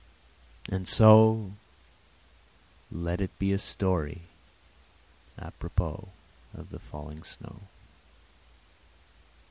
[0.67, 1.51] And so
[2.91, 4.23] let it be a story
[5.37, 6.07] à propos
[6.55, 7.67] of the falling snow.